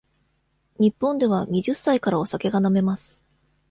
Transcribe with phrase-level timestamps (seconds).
[0.79, 3.23] 日本では二十歳からお酒が飲めます。